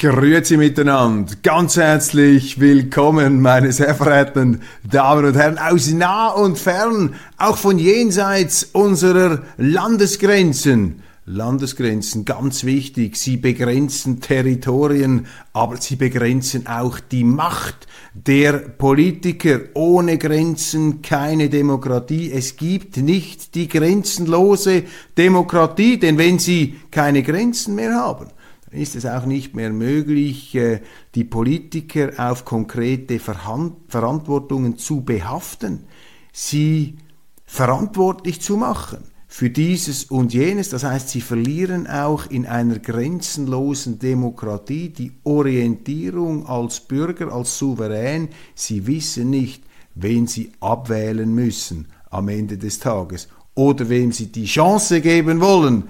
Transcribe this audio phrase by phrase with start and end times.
[0.00, 7.16] Grüezi miteinander, ganz herzlich willkommen, meine sehr verehrten Damen und Herren, aus nah und fern,
[7.36, 11.02] auch von jenseits unserer Landesgrenzen.
[11.26, 19.60] Landesgrenzen, ganz wichtig, sie begrenzen Territorien, aber sie begrenzen auch die Macht der Politiker.
[19.74, 22.32] Ohne Grenzen keine Demokratie.
[22.32, 24.84] Es gibt nicht die grenzenlose
[25.18, 28.28] Demokratie, denn wenn sie keine Grenzen mehr haben,
[28.72, 30.80] ist es auch nicht mehr möglich, äh,
[31.14, 35.84] die Politiker auf konkrete Verantwortungen zu behaften,
[36.32, 36.96] sie
[37.44, 40.68] verantwortlich zu machen für dieses und jenes.
[40.68, 48.28] Das heißt, sie verlieren auch in einer grenzenlosen Demokratie die Orientierung als Bürger, als Souverän.
[48.54, 54.46] Sie wissen nicht, wen sie abwählen müssen am Ende des Tages oder wem sie die
[54.46, 55.84] Chance geben wollen,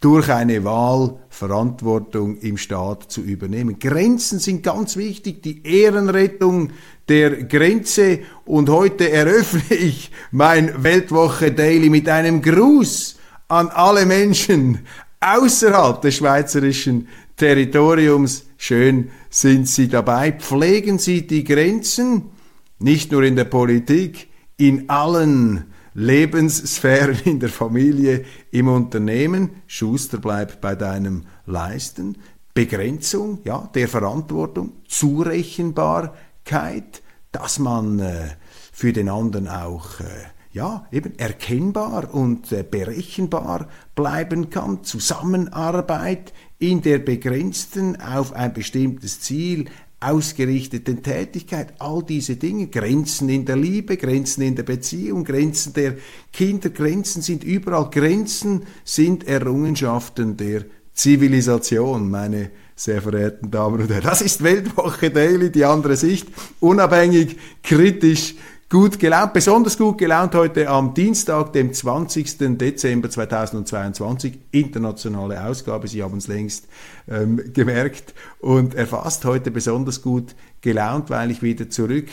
[0.00, 3.78] durch eine Wahl Verantwortung im Staat zu übernehmen.
[3.78, 6.70] Grenzen sind ganz wichtig, die Ehrenrettung
[7.08, 13.16] der Grenze und heute eröffne ich mein Weltwoche Daily mit einem Gruß
[13.48, 14.80] an alle Menschen
[15.20, 18.44] außerhalb des schweizerischen Territoriums.
[18.56, 20.32] Schön sind Sie dabei.
[20.32, 22.30] Pflegen Sie die Grenzen,
[22.78, 25.64] nicht nur in der Politik, in allen
[25.98, 29.62] Lebenssphären in der Familie, im Unternehmen.
[29.66, 32.18] Schuster bleibt bei deinem Leisten.
[32.54, 38.28] Begrenzung ja, der Verantwortung, Zurechenbarkeit, dass man äh,
[38.72, 40.04] für den anderen auch äh,
[40.52, 43.66] ja, eben erkennbar und äh, berechenbar
[43.96, 49.66] bleiben kann, Zusammenarbeit in der begrenzten auf ein bestimmtes Ziel
[50.00, 55.96] ausgerichteten Tätigkeit, all diese Dinge, Grenzen in der Liebe, Grenzen in der Beziehung, Grenzen der
[56.32, 60.64] Kinder, Grenzen sind überall, Grenzen sind Errungenschaften der
[60.94, 64.04] Zivilisation, meine sehr verehrten Damen und Herren.
[64.04, 66.28] Das ist Weltwoche Daily, die andere Sicht,
[66.60, 68.36] unabhängig, kritisch,
[68.68, 72.58] gut gelaunt, besonders gut gelaunt heute am Dienstag, dem 20.
[72.58, 76.68] Dezember 2022, internationale Ausgabe, Sie haben es längst
[77.08, 82.08] ähm, gemerkt und erfasst heute besonders gut gelaunt, weil ich wieder zurück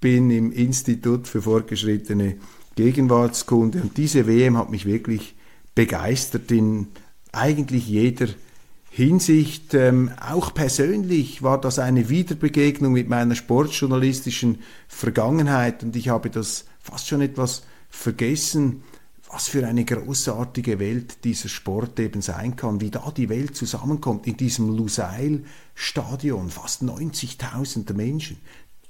[0.00, 2.36] bin im Institut für fortgeschrittene
[2.74, 5.36] Gegenwartskunde und diese WM hat mich wirklich
[5.74, 6.88] begeistert in
[7.32, 8.26] eigentlich jeder
[9.00, 16.28] Hinsicht, ähm, auch persönlich war das eine Wiederbegegnung mit meiner sportjournalistischen Vergangenheit und ich habe
[16.28, 18.82] das fast schon etwas vergessen,
[19.32, 24.26] was für eine großartige Welt dieser Sport eben sein kann, wie da die Welt zusammenkommt
[24.26, 28.38] in diesem Lusail-Stadion, fast 90.000 Menschen.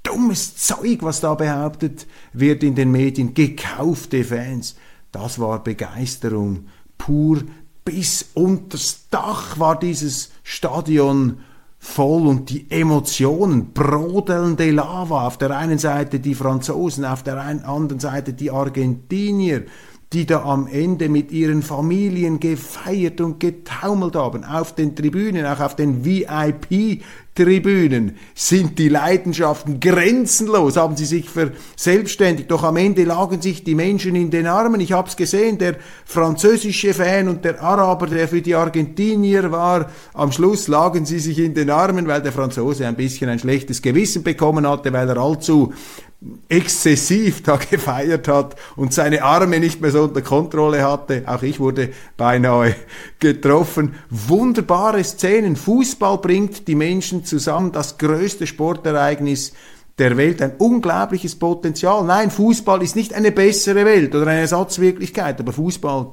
[0.03, 4.75] Dummes Zeug, was da behauptet wird in den Medien, gekaufte Fans.
[5.11, 6.65] Das war Begeisterung
[6.97, 7.43] pur
[7.83, 11.39] bis unters Dach war dieses Stadion
[11.79, 17.99] voll und die Emotionen, brodelnde Lava, auf der einen Seite die Franzosen, auf der anderen
[17.99, 19.65] Seite die Argentinier,
[20.13, 25.59] die da am Ende mit ihren Familien gefeiert und getaumelt haben, auf den Tribünen, auch
[25.59, 26.03] auf den
[27.35, 32.51] VIP-Tribünen, sind die Leidenschaften grenzenlos, haben sie sich verselbstständigt.
[32.51, 34.81] Doch am Ende lagen sich die Menschen in den Armen.
[34.81, 35.75] Ich habe es gesehen, der
[36.05, 41.39] französische Fan und der Araber, der für die Argentinier war, am Schluss lagen sie sich
[41.39, 45.17] in den Armen, weil der Franzose ein bisschen ein schlechtes Gewissen bekommen hatte, weil er
[45.17, 45.73] allzu
[46.49, 51.23] exzessiv da gefeiert hat und seine Arme nicht mehr so unter Kontrolle hatte.
[51.25, 52.75] Auch ich wurde beinahe
[53.19, 53.95] getroffen.
[54.09, 55.55] Wunderbare Szenen.
[55.55, 57.71] Fußball bringt die Menschen zusammen.
[57.71, 59.53] Das größte Sportereignis
[59.97, 60.41] der Welt.
[60.41, 62.03] Ein unglaubliches Potenzial.
[62.03, 66.11] Nein, Fußball ist nicht eine bessere Welt oder eine Ersatzwirklichkeit, aber Fußball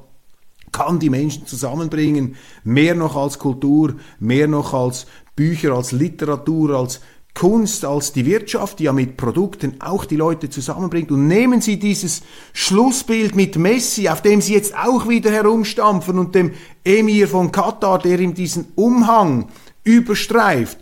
[0.71, 7.01] kann die Menschen zusammenbringen, mehr noch als Kultur, mehr noch als Bücher, als Literatur, als
[7.39, 11.09] Kunst als die Wirtschaft, die ja mit Produkten auch die Leute zusammenbringt.
[11.09, 12.21] Und nehmen Sie dieses
[12.51, 16.51] Schlussbild mit Messi, auf dem Sie jetzt auch wieder herumstampfen und dem
[16.83, 19.47] Emir von Katar, der ihm diesen Umhang
[19.85, 20.79] überstreift,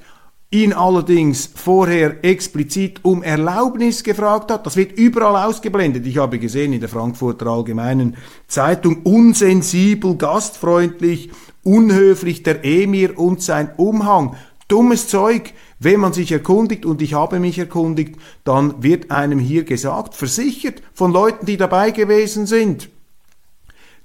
[0.50, 4.66] ihn allerdings vorher explizit um Erlaubnis gefragt hat.
[4.66, 6.08] Das wird überall ausgeblendet.
[6.08, 8.18] Ich habe gesehen in der Frankfurter Allgemeinen
[8.48, 11.30] Zeitung, unsensibel, gastfreundlich,
[11.62, 14.36] unhöflich der Emir und sein Umhang.
[14.68, 15.54] Dummes Zeug.
[15.80, 20.82] Wenn man sich erkundigt, und ich habe mich erkundigt, dann wird einem hier gesagt, versichert
[20.94, 22.90] von Leuten, die dabei gewesen sind,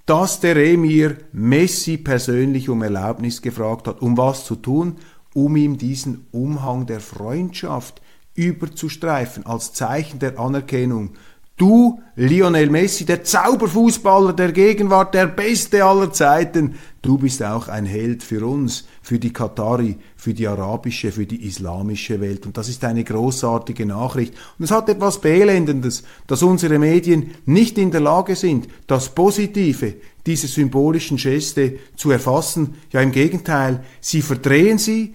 [0.07, 4.97] dass der Emir Messi persönlich um Erlaubnis gefragt hat, um was zu tun,
[5.35, 8.03] um ihm diesen Umhang der Freundschaft
[8.35, 11.15] überzustreifen, als Zeichen der Anerkennung
[11.57, 17.85] Du, Lionel Messi, der Zauberfußballer der Gegenwart, der Beste aller Zeiten, du bist auch ein
[17.85, 22.47] Held für uns, für die Katari, für die arabische, für die islamische Welt.
[22.47, 24.35] Und das ist eine großartige Nachricht.
[24.59, 29.95] Und es hat etwas Beelendendes, dass unsere Medien nicht in der Lage sind, das Positive
[30.27, 32.77] dieser symbolischen Geste zu erfassen.
[32.91, 35.15] Ja, im Gegenteil, sie verdrehen sie,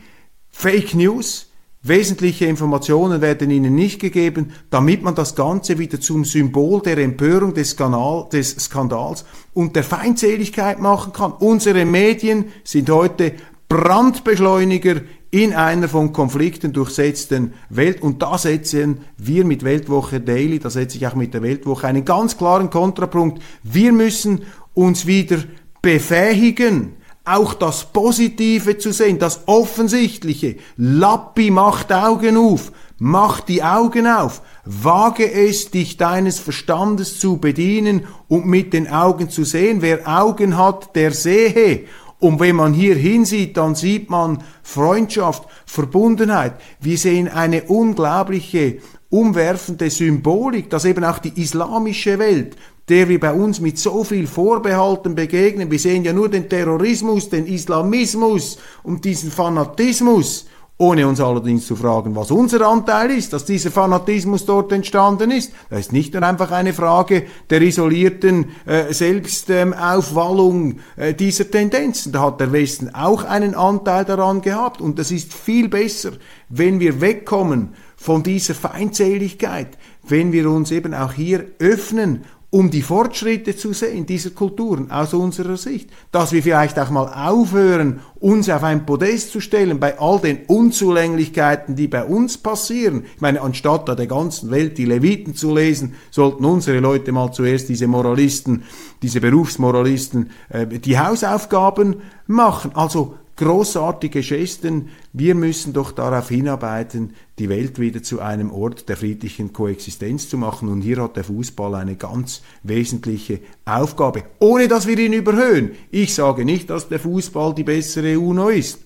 [0.50, 1.47] Fake News,
[1.88, 7.54] Wesentliche Informationen werden ihnen nicht gegeben, damit man das Ganze wieder zum Symbol der Empörung
[7.54, 11.34] des, Skandal, des Skandals und der Feindseligkeit machen kann.
[11.34, 13.34] Unsere Medien sind heute
[13.70, 15.02] Brandbeschleuniger
[15.32, 18.02] in einer von Konflikten durchsetzten Welt.
[18.02, 22.06] Und da setzen wir mit Weltwoche Daily, da setze ich auch mit der Weltwoche einen
[22.06, 23.42] ganz klaren Kontrapunkt.
[23.64, 24.44] Wir müssen
[24.74, 25.38] uns wieder
[25.82, 26.94] befähigen,
[27.28, 30.58] auch das Positive zu sehen, das Offensichtliche.
[30.78, 38.08] Lappi macht Augen auf, mach die Augen auf, wage es, dich deines Verstandes zu bedienen
[38.28, 39.82] und mit den Augen zu sehen.
[39.82, 41.86] Wer Augen hat, der sehe.
[42.20, 46.54] Und wenn man hier hinsieht, dann sieht man Freundschaft, Verbundenheit.
[46.80, 52.56] Wir sehen eine unglaubliche, umwerfende Symbolik, dass eben auch die islamische Welt
[52.90, 55.70] der wir bei uns mit so viel Vorbehalten begegnen.
[55.70, 60.46] Wir sehen ja nur den Terrorismus, den Islamismus und diesen Fanatismus,
[60.78, 65.52] ohne uns allerdings zu fragen, was unser Anteil ist, dass dieser Fanatismus dort entstanden ist.
[65.70, 72.12] Das ist nicht nur einfach eine Frage der isolierten äh, Selbstaufwallung äh, dieser Tendenzen.
[72.12, 74.80] Da hat der Westen auch einen Anteil daran gehabt.
[74.80, 76.12] Und das ist viel besser,
[76.48, 77.74] wenn wir wegkommen
[78.08, 79.78] von dieser Feindseligkeit,
[80.08, 85.14] wenn wir uns eben auch hier öffnen um die Fortschritte zu sehen dieser Kulturen aus
[85.14, 90.00] unserer Sicht, dass wir vielleicht auch mal aufhören, uns auf ein Podest zu stellen bei
[90.00, 93.04] all den Unzulänglichkeiten, die bei uns passieren.
[93.16, 97.34] Ich meine, anstatt da der ganzen Welt die Leviten zu lesen, sollten unsere Leute mal
[97.34, 98.64] zuerst diese Moralisten,
[99.02, 102.72] diese Berufsmoralisten, äh, die Hausaufgaben machen.
[102.74, 104.90] Also großartige Gesten.
[105.14, 110.38] Wir müssen doch darauf hinarbeiten, die Welt wieder zu einem Ort der friedlichen Koexistenz zu
[110.38, 110.68] machen.
[110.68, 115.72] Und hier hat der Fußball eine ganz wesentliche Aufgabe, ohne dass wir ihn überhöhen.
[115.92, 118.80] Ich sage nicht, dass der Fußball die bessere UNO ist.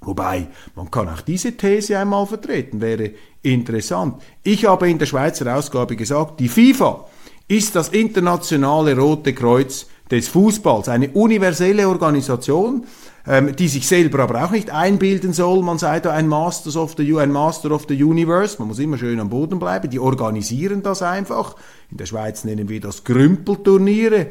[0.00, 3.12] Wobei, man kann auch diese These einmal vertreten, wäre
[3.42, 4.20] interessant.
[4.42, 7.06] Ich habe in der Schweizer Ausgabe gesagt, die FIFA
[7.46, 12.84] ist das internationale Rote Kreuz des Fußballs, eine universelle Organisation,
[13.26, 17.18] die sich selber aber auch nicht einbilden soll, man sei da ein, Masters of the,
[17.18, 21.02] ein Master of the Universe, man muss immer schön am Boden bleiben, die organisieren das
[21.02, 21.54] einfach.
[21.90, 24.26] In der Schweiz nennen wir das Grümpelturniere.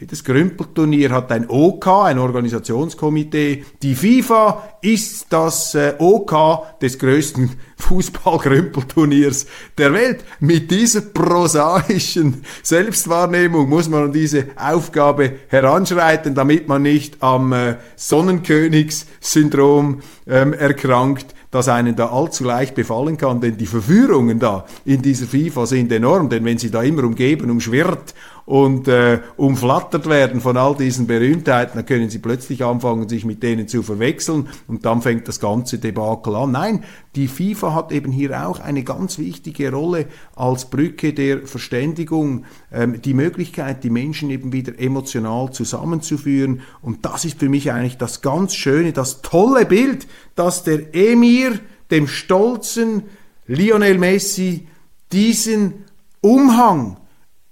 [0.00, 3.66] Jedes Grümpelturnier hat ein OK, ein Organisationskomitee.
[3.82, 9.44] Die FIFA ist das äh, OK des größten Fußballgrümpelturniers
[9.76, 10.24] der Welt.
[10.38, 17.76] Mit dieser prosaischen Selbstwahrnehmung muss man an diese Aufgabe heranschreiten, damit man nicht am äh,
[17.96, 25.02] Sonnenkönigssyndrom ähm, erkrankt das einen da allzu leicht befallen kann, denn die Verführungen da in
[25.02, 28.14] dieser FIFA sind enorm, denn wenn sie da immer umgeben, umschwirrt
[28.50, 33.44] und äh, umflattert werden von all diesen Berühmtheiten, dann können sie plötzlich anfangen, sich mit
[33.44, 36.50] denen zu verwechseln und dann fängt das ganze Debakel an.
[36.50, 42.44] Nein, die FIFA hat eben hier auch eine ganz wichtige Rolle als Brücke der Verständigung,
[42.72, 47.98] ähm, die Möglichkeit, die Menschen eben wieder emotional zusammenzuführen und das ist für mich eigentlich
[47.98, 51.52] das ganz schöne, das tolle Bild, dass der Emir
[51.92, 53.04] dem stolzen
[53.46, 54.66] Lionel Messi
[55.12, 55.84] diesen
[56.20, 56.96] Umhang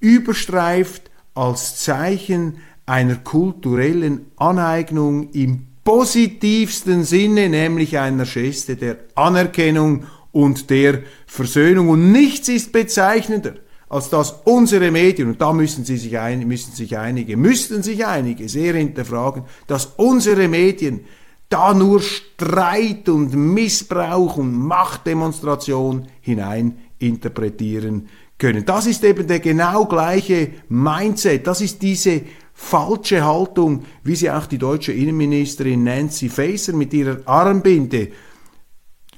[0.00, 10.70] überstreift als Zeichen einer kulturellen Aneignung im positivsten Sinne, nämlich einer Geste der Anerkennung und
[10.70, 11.88] der Versöhnung.
[11.88, 13.54] Und nichts ist bezeichnender,
[13.88, 18.06] als dass unsere Medien, und da müssen, sie sich ein, müssen sich einige, müssten sich
[18.06, 21.00] einige sehr hinterfragen, dass unsere Medien
[21.48, 28.64] da nur Streit und Missbrauch und Machtdemonstration hinein interpretieren können.
[28.64, 32.22] Das ist eben der genau gleiche Mindset, das ist diese
[32.54, 38.08] falsche Haltung, wie sie auch die deutsche Innenministerin Nancy Faeser mit ihrer Armbinde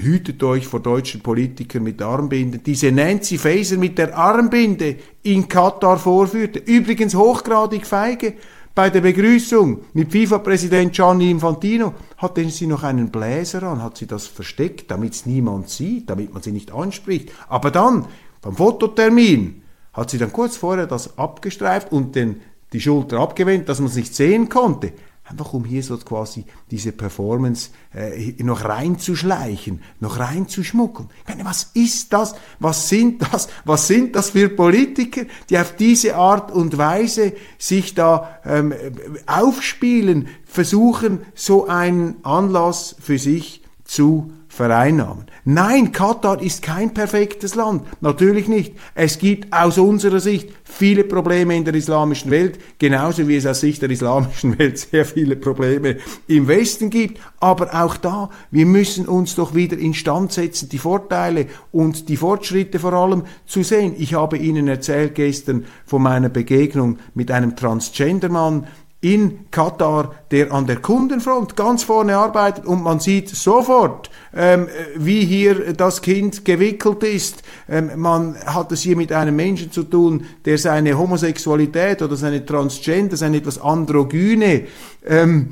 [0.00, 5.98] hütet euch vor deutschen Politikern mit Armbinden, diese Nancy Faeser mit der Armbinde in Katar
[5.98, 6.58] vorführte.
[6.58, 8.34] Übrigens hochgradig feige.
[8.74, 14.06] Bei der Begrüßung mit FIFA-Präsident Gianni Infantino hatte sie noch einen Bläser an, hat sie
[14.06, 17.32] das versteckt, damit es niemand sieht, damit man sie nicht anspricht.
[17.48, 18.06] Aber dann,
[18.42, 22.40] beim Fototermin, hat sie dann kurz vorher das abgestreift und den,
[22.72, 24.92] die Schulter abgewendet, dass man es nicht sehen konnte
[25.30, 31.08] einfach um hier so quasi diese Performance äh, noch reinzuschleichen, noch reinzuschmuggeln.
[31.22, 32.34] Ich meine, was ist das?
[32.58, 33.48] Was sind das?
[33.64, 38.74] Was sind das für Politiker, die auf diese Art und Weise sich da ähm,
[39.26, 45.24] aufspielen, versuchen, so einen Anlass für sich zu vereinnahmen.
[45.46, 47.82] Nein, Katar ist kein perfektes Land.
[48.02, 48.74] Natürlich nicht.
[48.94, 53.60] Es gibt aus unserer Sicht viele Probleme in der islamischen Welt, genauso wie es aus
[53.60, 55.96] Sicht der islamischen Welt sehr viele Probleme
[56.28, 57.20] im Westen gibt.
[57.40, 62.78] Aber auch da, wir müssen uns doch wieder instand setzen, die Vorteile und die Fortschritte
[62.78, 63.94] vor allem zu sehen.
[63.96, 68.66] Ich habe Ihnen erzählt gestern von meiner Begegnung mit einem Transgendermann,
[69.02, 75.24] in Katar, der an der Kundenfront ganz vorne arbeitet und man sieht sofort, ähm, wie
[75.24, 77.42] hier das Kind gewickelt ist.
[77.68, 82.44] Ähm, man hat es hier mit einem Menschen zu tun, der seine Homosexualität oder seine
[82.44, 84.66] Transgender, seine etwas androgyne
[85.06, 85.48] ähm,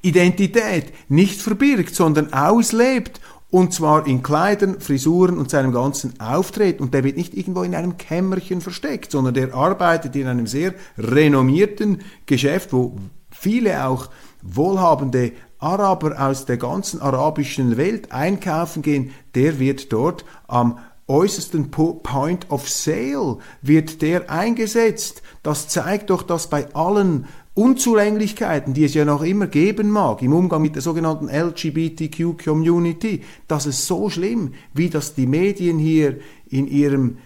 [0.00, 6.82] Identität nicht verbirgt, sondern auslebt und zwar in Kleidern, Frisuren und seinem ganzen Auftreten.
[6.82, 10.74] Und der wird nicht irgendwo in einem Kämmerchen versteckt, sondern der arbeitet in einem sehr
[10.98, 12.96] renommierten Geschäft, wo
[13.30, 14.10] viele auch
[14.42, 19.12] wohlhabende Araber aus der ganzen arabischen Welt einkaufen gehen.
[19.34, 20.78] Der wird dort am
[21.08, 25.22] äußersten Point of Sale wird der eingesetzt.
[25.42, 27.26] Das zeigt doch, dass bei allen
[27.58, 33.66] Unzulänglichkeiten, die es ja noch immer geben mag im Umgang mit der sogenannten LGBTQ-Community, dass
[33.66, 37.18] es so schlimm, wie das die Medien hier in ihrem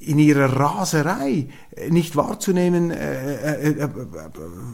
[0.00, 1.48] in ihrer Raserei
[1.90, 3.88] nicht wahrzunehmen, äh, äh, äh,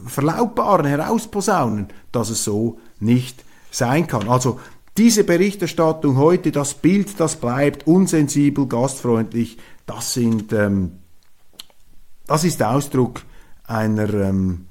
[0.06, 4.28] verlautbaren, herausposaunen, dass es so nicht sein kann.
[4.28, 4.60] Also
[4.96, 10.92] diese Berichterstattung heute, das Bild, das bleibt unsensibel, gastfreundlich, das sind, ähm,
[12.26, 13.22] das ist Ausdruck
[13.64, 14.67] einer ähm,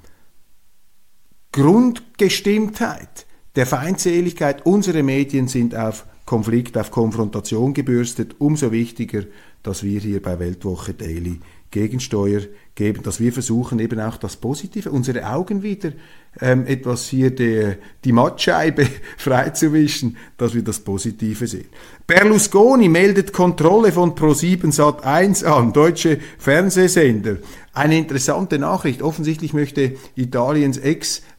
[1.58, 4.64] Grundgestimmtheit der Feindseligkeit.
[4.64, 8.36] Unsere Medien sind auf Konflikt, auf Konfrontation gebürstet.
[8.38, 9.24] Umso wichtiger,
[9.64, 12.42] dass wir hier bei Weltwoche Daily Gegensteuer
[12.74, 15.92] geben, dass wir versuchen eben auch das Positive, unsere Augen wieder
[16.40, 17.74] ähm, etwas hier die,
[18.04, 18.86] die Mattscheibe
[19.18, 21.66] freizuwischen, dass wir das Positive sehen.
[22.06, 27.38] Berlusconi meldet Kontrolle von Pro7 Sat 1 an, deutsche Fernsehsender.
[27.74, 29.02] Eine interessante Nachricht.
[29.02, 30.78] Offensichtlich möchte Italiens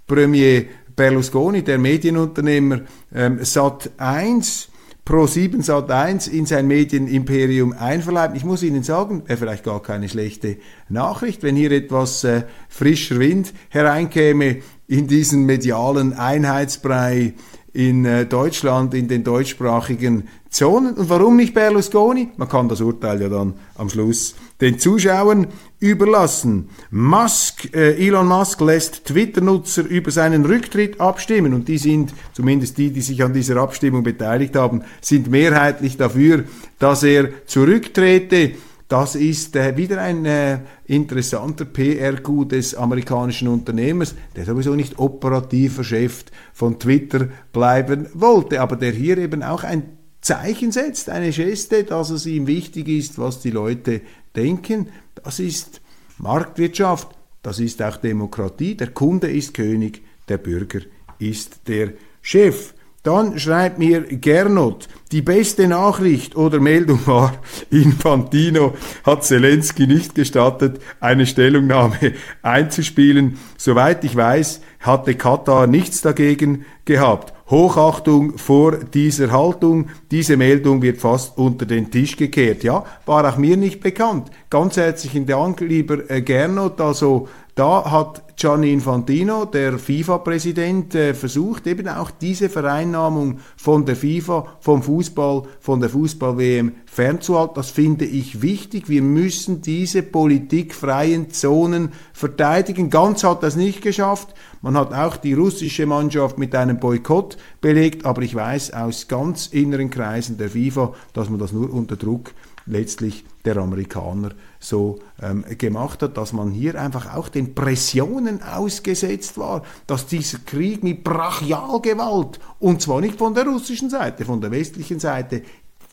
[0.09, 2.81] Ex-Premier Berlusconi, der Medienunternehmer
[3.13, 4.69] ähm, Sat 1,
[5.05, 8.35] Pro7 Sat1 in sein Medienimperium einverleiben.
[8.35, 10.57] Ich muss Ihnen sagen, wäre vielleicht gar keine schlechte
[10.89, 17.35] Nachricht, wenn hier etwas äh, frischer Wind hereinkäme in diesen medialen Einheitsbrei
[17.71, 20.95] in äh, Deutschland, in den deutschsprachigen Zonen.
[20.95, 22.29] Und warum nicht Berlusconi?
[22.35, 25.47] Man kann das Urteil ja dann am Schluss den Zuschauern
[25.79, 26.69] überlassen.
[26.91, 32.91] Musk, äh, Elon Musk lässt Twitter-Nutzer über seinen Rücktritt abstimmen und die sind, zumindest die,
[32.91, 36.43] die sich an dieser Abstimmung beteiligt haben, sind mehrheitlich dafür,
[36.79, 38.51] dass er zurücktrete.
[38.89, 45.83] Das ist äh, wieder ein äh, interessanter PR-Coup des amerikanischen Unternehmers, der sowieso nicht operativer
[45.83, 51.83] Chef von Twitter bleiben wollte, aber der hier eben auch ein Zeichen setzt, eine Geste,
[51.83, 54.01] dass es ihm wichtig ist, was die Leute
[54.39, 54.87] denken.
[55.23, 55.81] Das ist
[56.17, 57.09] Marktwirtschaft,
[57.41, 58.75] das ist auch Demokratie.
[58.75, 60.81] Der Kunde ist König, der Bürger
[61.19, 62.73] ist der Chef.
[63.03, 67.33] Dann schreibt mir Gernot, die beste Nachricht oder Meldung war,
[67.69, 68.73] Infantino
[69.05, 73.37] hat Zelensky nicht gestattet, eine Stellungnahme einzuspielen.
[73.57, 77.33] Soweit ich weiß, hatte Katar nichts dagegen gehabt.
[77.49, 79.87] Hochachtung vor dieser Haltung.
[80.11, 82.63] Diese Meldung wird fast unter den Tisch gekehrt.
[82.63, 84.29] Ja, war auch mir nicht bekannt.
[84.49, 86.79] Ganz herzlichen Dank, lieber äh, Gernot.
[86.79, 87.27] Also
[87.59, 94.55] da hat Gianni Infantino, der FIFA-Präsident, äh, versucht eben auch diese Vereinnahmung von der FIFA,
[94.61, 97.55] vom Fußball, von der Fußball-WM fernzuhalten.
[97.55, 98.87] Das finde ich wichtig.
[98.87, 102.89] Wir müssen diese politikfreien Zonen verteidigen.
[102.89, 104.33] Ganz hat das nicht geschafft.
[104.61, 109.47] Man hat auch die russische Mannschaft mit einem Boykott belegt, aber ich weiß aus ganz
[109.47, 112.31] inneren Kreisen der FIFA, dass man das nur unter Druck
[112.65, 119.37] letztlich der Amerikaner so ähm, gemacht hat, dass man hier einfach auch den Pressionen ausgesetzt
[119.37, 124.51] war, dass dieser Krieg mit Brachialgewalt, und zwar nicht von der russischen Seite, von der
[124.51, 125.41] westlichen Seite,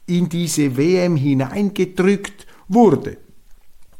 [0.06, 3.16] in diese WM hineingedrückt wurde.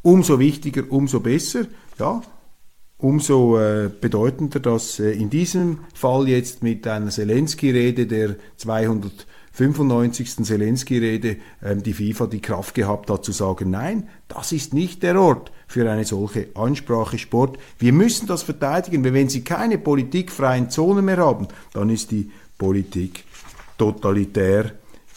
[0.03, 1.67] Umso wichtiger, umso besser,
[1.99, 2.21] ja,
[2.99, 10.45] umso äh, bedeutender, dass äh, in diesem Fall jetzt mit einer Zelensky-Rede der 200 95.
[10.45, 15.19] Zelensky-Rede ähm, die FIFA die Kraft gehabt hat zu sagen, nein, das ist nicht der
[15.21, 17.59] Ort für eine solche Ansprache Sport.
[17.79, 22.31] Wir müssen das verteidigen, weil wenn Sie keine politikfreien Zonen mehr haben, dann ist die
[22.59, 23.25] Politik
[23.79, 24.73] totalitär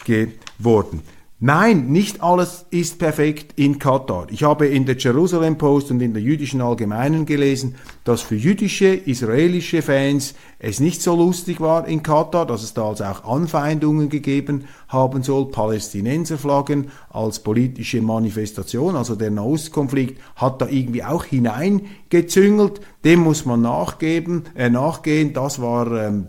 [0.06, 1.02] geworden.
[1.42, 4.28] Nein, nicht alles ist perfekt in Katar.
[4.30, 8.88] Ich habe in der Jerusalem Post und in der jüdischen Allgemeinen gelesen, dass für jüdische,
[8.88, 14.10] israelische Fans es nicht so lustig war in Katar, dass es da also auch Anfeindungen
[14.10, 22.82] gegeben haben soll, Palästinenserflaggen als politische Manifestation, also der Nahostkonflikt hat da irgendwie auch hineingezüngelt,
[23.06, 26.28] dem muss man nachgeben, äh, nachgehen, das war ähm,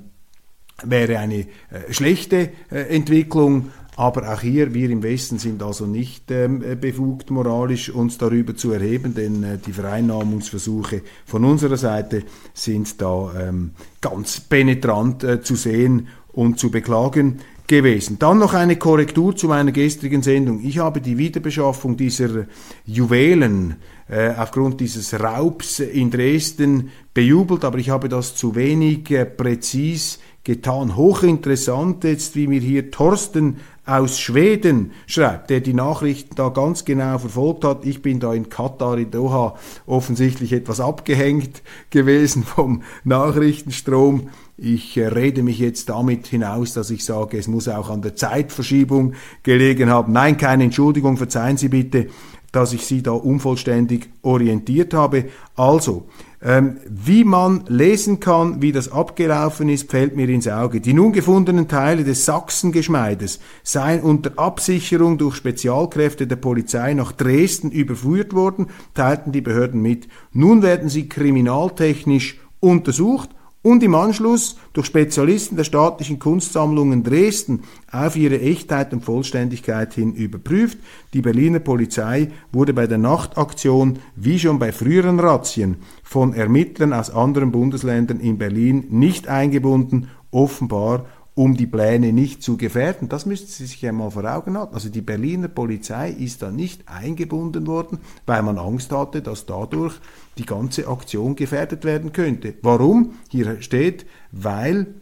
[0.84, 1.46] wäre eine äh,
[1.90, 7.90] schlechte äh, Entwicklung aber auch hier, wir im Westen sind also nicht ähm, befugt, moralisch
[7.90, 12.22] uns darüber zu erheben, denn äh, die Vereinnahmungsversuche von unserer Seite
[12.54, 18.18] sind da ähm, ganz penetrant äh, zu sehen und zu beklagen gewesen.
[18.18, 20.60] Dann noch eine Korrektur zu meiner gestrigen Sendung.
[20.64, 22.46] Ich habe die Wiederbeschaffung dieser
[22.86, 23.76] Juwelen
[24.08, 30.18] äh, aufgrund dieses Raubs in Dresden bejubelt, aber ich habe das zu wenig äh, präzis
[30.42, 30.96] getan.
[30.96, 37.18] Hochinteressant jetzt, wie mir hier Thorsten aus Schweden schreibt, der die Nachrichten da ganz genau
[37.18, 37.84] verfolgt hat.
[37.84, 39.56] Ich bin da in Katar, in Doha,
[39.86, 44.28] offensichtlich etwas abgehängt gewesen vom Nachrichtenstrom.
[44.56, 48.14] Ich äh, rede mich jetzt damit hinaus, dass ich sage, es muss auch an der
[48.14, 50.12] Zeitverschiebung gelegen haben.
[50.12, 52.08] Nein, keine Entschuldigung, verzeihen Sie bitte,
[52.52, 55.26] dass ich Sie da unvollständig orientiert habe.
[55.56, 56.08] Also,
[56.42, 60.80] ähm, wie man lesen kann, wie das abgelaufen ist, fällt mir ins Auge.
[60.80, 67.70] Die nun gefundenen Teile des Sachsengeschmeides seien unter Absicherung durch Spezialkräfte der Polizei nach Dresden
[67.70, 70.08] überführt worden, teilten die Behörden mit.
[70.32, 73.30] Nun werden sie kriminaltechnisch untersucht
[73.62, 80.14] und im Anschluss durch Spezialisten der staatlichen Kunstsammlungen Dresden auf ihre Echtheit und Vollständigkeit hin
[80.14, 80.78] überprüft.
[81.12, 87.10] Die Berliner Polizei wurde bei der Nachtaktion wie schon bei früheren Razzien von Ermittlern aus
[87.10, 93.08] anderen Bundesländern in Berlin nicht eingebunden, offenbar um die Pläne nicht zu gefährden.
[93.08, 94.74] Das müssten Sie sich einmal vor Augen halten.
[94.74, 99.94] Also die Berliner Polizei ist da nicht eingebunden worden, weil man Angst hatte, dass dadurch
[100.38, 102.54] die ganze Aktion gefährdet werden könnte.
[102.62, 103.14] Warum?
[103.30, 104.94] Hier steht, weil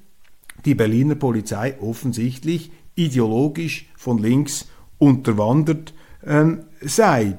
[0.64, 4.66] die Berliner Polizei offensichtlich ideologisch von links
[4.98, 5.94] unterwandert
[6.26, 7.38] ähm, sei.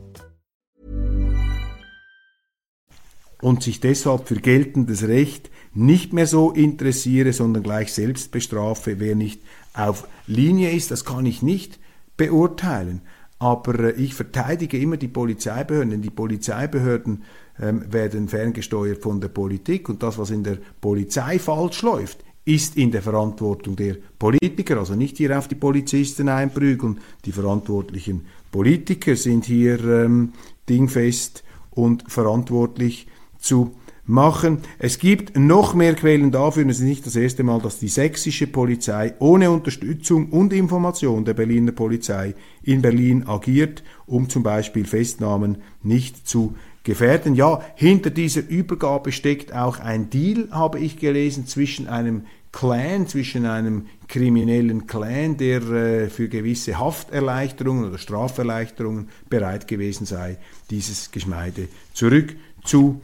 [3.41, 9.15] Und sich deshalb für geltendes Recht nicht mehr so interessiere, sondern gleich selbst bestrafe, wer
[9.15, 9.41] nicht
[9.73, 11.79] auf Linie ist, das kann ich nicht
[12.17, 13.01] beurteilen.
[13.39, 17.23] Aber äh, ich verteidige immer die Polizeibehörden, denn die Polizeibehörden
[17.59, 22.75] ähm, werden ferngesteuert von der Politik und das, was in der Polizei falsch läuft, ist
[22.75, 26.99] in der Verantwortung der Politiker, also nicht hier auf die Polizisten einprügeln.
[27.25, 30.33] Die verantwortlichen Politiker sind hier ähm,
[30.67, 33.07] dingfest und verantwortlich
[33.41, 33.75] zu
[34.05, 34.59] machen.
[34.79, 37.87] Es gibt noch mehr Quellen dafür, und es ist nicht das erste Mal, dass die
[37.87, 44.85] sächsische Polizei ohne Unterstützung und Information der Berliner Polizei in Berlin agiert, um zum Beispiel
[44.85, 47.35] Festnahmen nicht zu gefährden.
[47.35, 53.45] Ja, hinter dieser Übergabe steckt auch ein Deal, habe ich gelesen, zwischen einem Clan, zwischen
[53.45, 60.37] einem kriminellen Clan, der äh, für gewisse Hafterleichterungen oder Straferleichterungen bereit gewesen sei,
[60.69, 63.01] dieses Geschmeide zurückzugeben.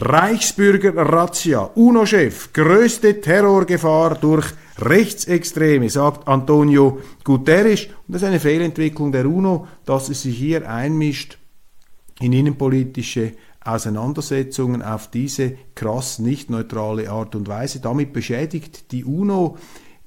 [0.00, 7.86] Reichsbürger Razzia, UNO-Chef, größte Terrorgefahr durch Rechtsextreme, sagt Antonio Guterres.
[7.86, 11.38] Und das ist eine Fehlentwicklung der UNO, dass es sich hier einmischt
[12.20, 13.32] in innenpolitische
[13.64, 17.80] Auseinandersetzungen auf diese krass nicht neutrale Art und Weise.
[17.80, 19.56] Damit beschädigt die UNO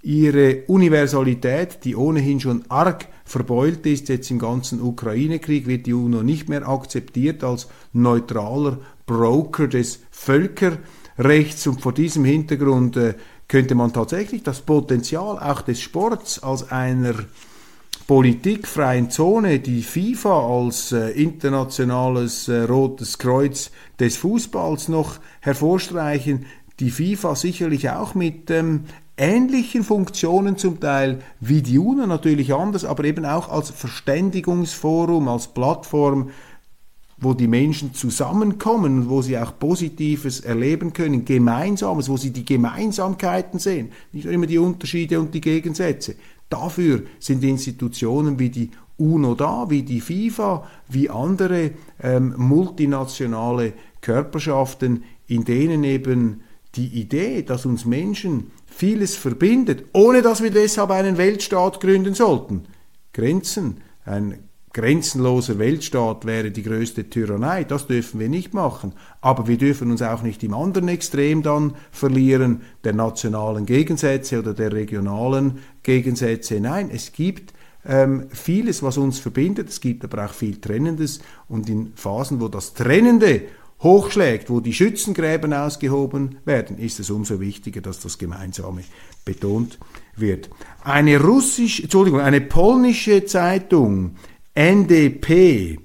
[0.04, 6.22] ihre Universalität, die ohnehin schon arg verbeult ist, jetzt im ganzen Ukraine-Krieg, wird die UNO
[6.22, 13.16] nicht mehr akzeptiert als neutraler Broker des Völkerrechts und vor diesem Hintergrund äh,
[13.48, 17.16] könnte man tatsächlich das Potenzial auch des Sports als einer
[18.08, 26.46] politikfreien Zone die FIFA als äh, internationales äh, Rotes Kreuz des Fußballs noch hervorstreichen.
[26.80, 28.86] Die FIFA sicherlich auch mit ähm,
[29.22, 35.48] ähnlichen Funktionen zum Teil wie die UNO, natürlich anders, aber eben auch als Verständigungsforum, als
[35.48, 36.32] Plattform,
[37.18, 42.46] wo die Menschen zusammenkommen und wo sie auch Positives erleben können, Gemeinsames, wo sie die
[42.46, 46.16] Gemeinsamkeiten sehen, nicht immer die Unterschiede und die Gegensätze.
[46.50, 55.04] Dafür sind Institutionen wie die UNO da, wie die FIFA, wie andere ähm, multinationale Körperschaften,
[55.28, 56.42] in denen eben
[56.76, 62.64] die Idee, dass uns Menschen vieles verbindet, ohne dass wir deshalb einen Weltstaat gründen sollten.
[63.14, 64.40] Grenzen, ein
[64.74, 68.94] grenzenloser Weltstaat wäre die größte Tyrannei, das dürfen wir nicht machen.
[69.20, 74.54] Aber wir dürfen uns auch nicht im anderen Extrem dann verlieren, der nationalen Gegensätze oder
[74.54, 76.60] der regionalen Gegensätze.
[76.62, 77.54] Nein, es gibt
[77.86, 82.48] ähm, vieles, was uns verbindet, es gibt aber auch viel Trennendes und in Phasen, wo
[82.48, 83.44] das Trennende
[83.82, 88.84] hochschlägt, wo die Schützengräben ausgehoben werden, ist es umso wichtiger, dass das Gemeinsame
[89.26, 89.80] betont
[90.16, 90.50] wird.
[90.84, 94.16] Eine russisch, Entschuldigung, eine polnische Zeitung
[94.54, 95.80] NDP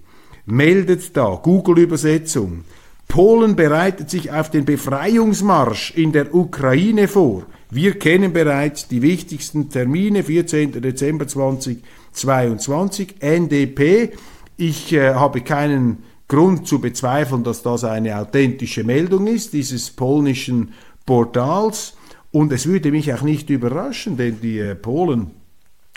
[0.45, 2.65] meldet da, Google-Übersetzung,
[3.09, 7.47] Polen bereitet sich auf den Befreiungsmarsch in der Ukraine vor.
[7.71, 10.81] Wir kennen bereits die wichtigsten Termine, 14.
[10.83, 14.11] Dezember 2022, NDP.
[14.57, 20.73] Ich äh, habe keinen Grund zu bezweifeln, dass das eine authentische Meldung ist, dieses polnischen
[21.05, 21.97] Portals.
[22.33, 25.31] Und es würde mich auch nicht überraschen, denn die äh, Polen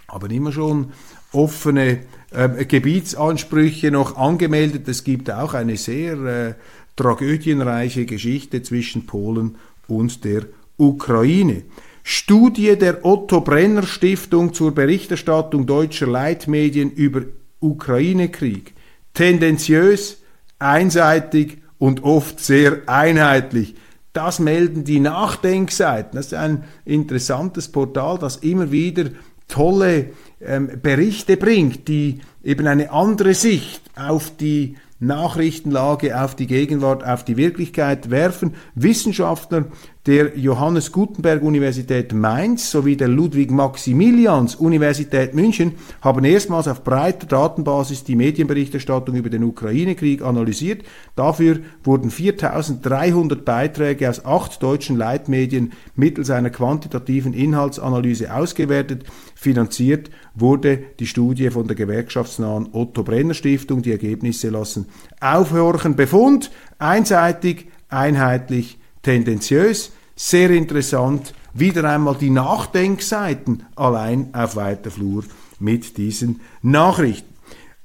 [0.08, 0.92] haben immer schon
[1.32, 2.00] offene
[2.32, 4.88] äh, Gebietsansprüche noch angemeldet.
[4.88, 6.54] Es gibt auch eine sehr äh,
[6.96, 9.56] tragödienreiche Geschichte zwischen Polen
[9.88, 10.46] und der
[10.78, 11.64] Ukraine.
[12.04, 17.22] Studie der Otto Brenner Stiftung zur Berichterstattung deutscher Leitmedien über
[17.60, 18.74] Ukraine-Krieg.
[19.14, 20.19] Tendenziös,
[20.60, 23.76] einseitig und oft sehr einheitlich.
[24.14, 26.18] Das melden die Nachdenkseiten.
[26.18, 29.06] Das ist ein interessantes Portal, das immer wieder
[29.48, 37.06] tolle ähm, Berichte bringt, die eben eine andere Sicht auf die Nachrichtenlage, auf die Gegenwart,
[37.06, 38.56] auf die Wirklichkeit werfen.
[38.76, 39.66] Wissenschaftler
[40.06, 47.28] der Johannes Gutenberg Universität Mainz sowie der Ludwig Maximilians Universität München haben erstmals auf breiter
[47.28, 50.84] Datenbasis die Medienberichterstattung über den Ukraine-Krieg analysiert.
[51.16, 59.04] Dafür wurden 4300 Beiträge aus acht deutschen Leitmedien mittels einer quantitativen Inhaltsanalyse ausgewertet.
[59.42, 63.82] Finanziert wurde die Studie von der gewerkschaftsnahen Otto Brenner Stiftung.
[63.82, 64.88] Die Ergebnisse lassen
[65.22, 65.96] aufhorchen.
[65.96, 69.94] Befund einseitig, einheitlich, tendenziös.
[70.14, 75.24] Sehr interessant, wieder einmal die Nachdenkseiten allein auf weiter Flur
[75.58, 77.34] mit diesen Nachrichten.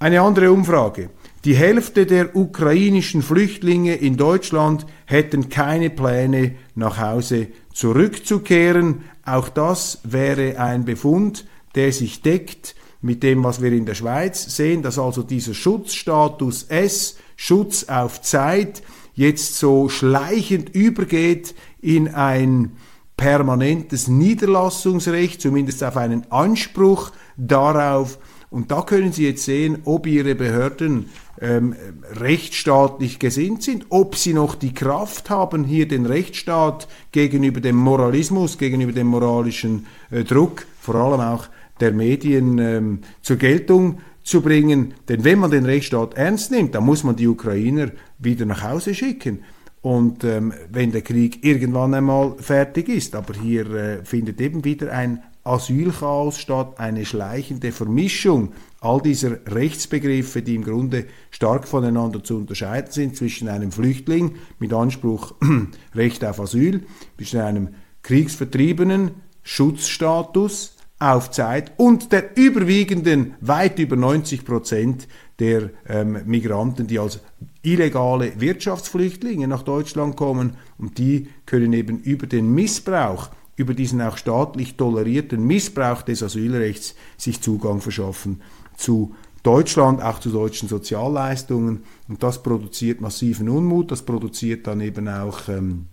[0.00, 1.10] Eine andere Umfrage.
[1.44, 9.02] Die Hälfte der ukrainischen Flüchtlinge in Deutschland hätten keine Pläne, nach Hause zurückzukehren.
[9.26, 14.56] Auch das wäre ein Befund, der sich deckt mit dem, was wir in der Schweiz
[14.56, 22.72] sehen, dass also dieser Schutzstatus S, Schutz auf Zeit, jetzt so schleichend übergeht in ein
[23.18, 28.18] permanentes Niederlassungsrecht, zumindest auf einen Anspruch darauf.
[28.54, 31.06] Und da können Sie jetzt sehen, ob Ihre Behörden
[31.40, 31.74] ähm,
[32.12, 38.56] rechtsstaatlich gesinnt sind, ob sie noch die Kraft haben, hier den Rechtsstaat gegenüber dem Moralismus,
[38.56, 41.48] gegenüber dem moralischen äh, Druck, vor allem auch
[41.80, 44.94] der Medien ähm, zur Geltung zu bringen.
[45.08, 47.90] Denn wenn man den Rechtsstaat ernst nimmt, dann muss man die Ukrainer
[48.20, 49.40] wieder nach Hause schicken.
[49.82, 53.16] und ähm, wenn der Krieg irgendwann einmal fertig ist.
[53.16, 58.52] Aber hier äh, findet eben wieder ein Asylchaos statt, eine schleichende Vermischung.
[58.80, 64.72] All dieser Rechtsbegriffe, die im Grunde stark voneinander zu unterscheiden sind, zwischen einem Flüchtling mit
[64.72, 65.34] Anspruch
[65.94, 66.84] Recht auf Asyl,
[67.16, 67.68] zwischen einem
[68.02, 76.98] Kriegsvertriebenen, Schutzstatus auf Zeit und der überwiegenden, weit über 90 Prozent der ähm, Migranten, die
[76.98, 77.20] als
[77.62, 80.56] illegale Wirtschaftsflüchtlinge nach Deutschland kommen.
[80.78, 86.94] Und die können eben über den Missbrauch über diesen auch staatlich tolerierten Missbrauch des Asylrechts
[87.16, 88.42] sich Zugang verschaffen
[88.76, 91.84] zu Deutschland, auch zu deutschen Sozialleistungen.
[92.08, 95.86] Und das produziert massiven Unmut, das produziert dann eben auch ähm,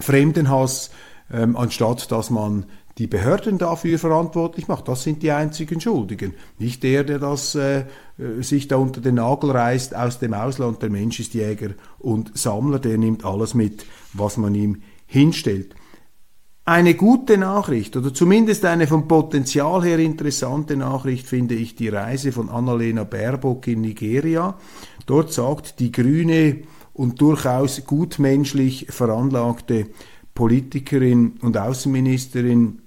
[0.00, 0.90] Fremdenhass,
[1.32, 2.64] ähm, anstatt dass man
[2.98, 4.88] die Behörden dafür verantwortlich macht.
[4.88, 6.34] Das sind die einzigen Schuldigen.
[6.58, 7.80] Nicht der, der das äh,
[8.18, 10.82] äh, sich da unter den Nagel reißt aus dem Ausland.
[10.82, 15.74] Der Mensch ist Jäger und Sammler, der nimmt alles mit, was man ihm hinstellt.
[16.70, 22.30] Eine gute Nachricht oder zumindest eine vom Potenzial her interessante Nachricht finde ich die Reise
[22.30, 24.56] von Annalena Baerbock in Nigeria.
[25.04, 26.58] Dort sagt die grüne
[26.92, 29.88] und durchaus gutmenschlich veranlagte
[30.32, 32.82] Politikerin und Außenministerin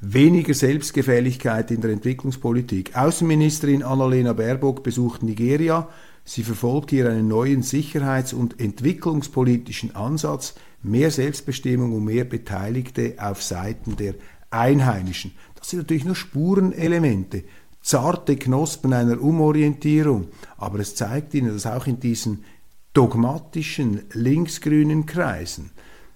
[0.00, 2.96] weniger Selbstgefälligkeit in der Entwicklungspolitik.
[2.96, 5.88] Außenministerin Annalena Baerbock besucht Nigeria.
[6.24, 10.54] Sie verfolgt hier einen neuen sicherheits- und entwicklungspolitischen Ansatz,
[10.86, 14.14] mehr Selbstbestimmung und mehr Beteiligte auf Seiten der
[14.50, 15.32] Einheimischen.
[15.54, 17.44] Das sind natürlich nur Spurenelemente,
[17.82, 22.44] zarte Knospen einer Umorientierung, aber es zeigt Ihnen, dass auch in diesen
[22.92, 25.70] dogmatischen linksgrünen Kreisen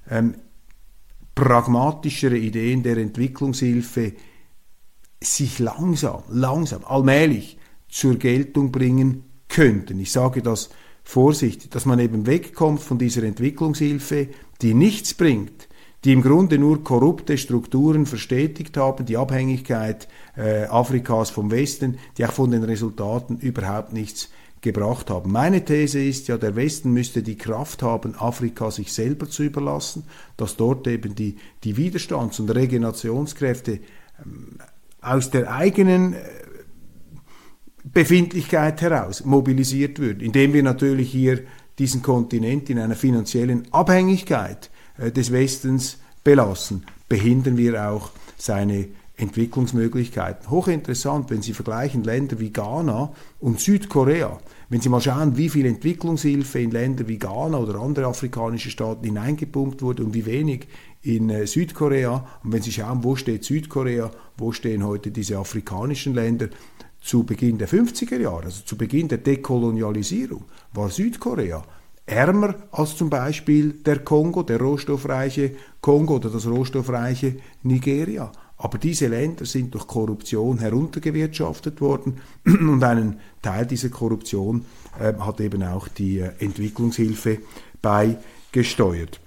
[0.08, 0.34] ähm,
[1.34, 4.14] pragmatischere Ideen der Entwicklungshilfe
[5.22, 9.98] sich langsam, langsam, allmählich zur Geltung bringen könnten.
[10.00, 10.70] Ich sage das
[11.10, 14.28] vorsichtig, dass man eben wegkommt von dieser Entwicklungshilfe,
[14.62, 15.68] die nichts bringt,
[16.04, 22.24] die im Grunde nur korrupte Strukturen verstetigt haben, die Abhängigkeit äh, Afrikas vom Westen, die
[22.24, 25.32] auch von den Resultaten überhaupt nichts gebracht haben.
[25.32, 30.04] Meine These ist ja, der Westen müsste die Kraft haben, Afrika sich selber zu überlassen,
[30.36, 33.80] dass dort eben die, die Widerstands- und Regenerationskräfte
[34.24, 34.58] ähm,
[35.00, 36.18] aus der eigenen äh,
[37.84, 41.40] Befindlichkeit heraus mobilisiert würden, indem wir natürlich hier
[41.78, 50.50] diesen Kontinent in einer finanziellen Abhängigkeit äh, des Westens belassen, behindern wir auch seine Entwicklungsmöglichkeiten.
[50.50, 54.38] Hochinteressant, wenn Sie vergleichen Länder wie Ghana und Südkorea.
[54.68, 59.04] Wenn Sie mal schauen, wie viel Entwicklungshilfe in Länder wie Ghana oder andere afrikanische Staaten
[59.04, 60.68] hineingepumpt wurde und wie wenig
[61.02, 62.26] in äh, Südkorea.
[62.42, 66.48] Und wenn Sie schauen, wo steht Südkorea, wo stehen heute diese afrikanischen Länder,
[67.00, 71.64] zu Beginn der 50er Jahre, also zu Beginn der Dekolonialisierung, war Südkorea
[72.10, 78.32] ärmer als zum Beispiel der Kongo, der rohstoffreiche Kongo oder das rohstoffreiche Nigeria.
[78.56, 84.66] Aber diese Länder sind durch Korruption heruntergewirtschaftet worden und einen Teil dieser Korruption
[84.98, 87.38] äh, hat eben auch die äh, Entwicklungshilfe
[87.80, 89.20] beigesteuert.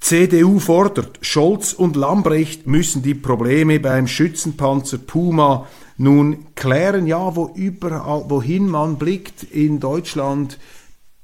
[0.00, 7.06] CDU fordert, Scholz und Lambrecht müssen die Probleme beim Schützenpanzer Puma nun klären.
[7.06, 10.58] Ja, wo überall, wohin man blickt in Deutschland,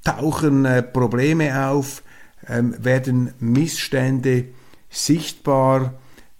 [0.03, 2.03] tauchen äh, Probleme auf,
[2.47, 4.45] ähm, werden Missstände
[4.89, 5.93] sichtbar.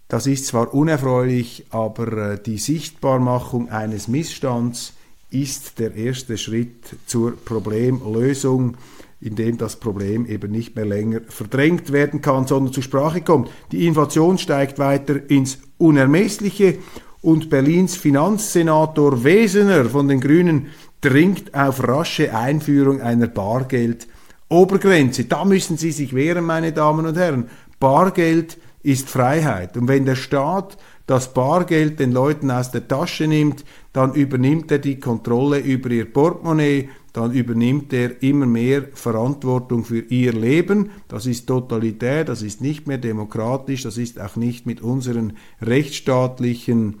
[0.08, 4.94] Das ist zwar unerfreulich, aber äh, die Sichtbarmachung eines Missstands
[5.30, 8.76] ist der erste Schritt zur Problemlösung,
[9.20, 13.50] indem das Problem eben nicht mehr länger verdrängt werden kann, sondern zur Sprache kommt.
[13.70, 16.78] Die Inflation steigt weiter ins Unermessliche
[17.22, 20.66] und Berlins Finanzsenator Wesener von den Grünen
[21.00, 25.24] dringt auf rasche Einführung einer Bargeld-Obergrenze.
[25.24, 27.48] Da müssen Sie sich wehren, meine Damen und Herren.
[27.80, 29.76] Bargeld ist Freiheit.
[29.76, 34.78] Und wenn der Staat das Bargeld den Leuten aus der Tasche nimmt, dann übernimmt er
[34.78, 40.90] die Kontrolle über ihr Portemonnaie, dann übernimmt er immer mehr Verantwortung für ihr Leben.
[41.08, 47.00] Das ist totalitär, das ist nicht mehr demokratisch, das ist auch nicht mit unseren rechtsstaatlichen